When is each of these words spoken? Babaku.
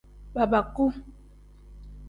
Babaku. 0.35 0.85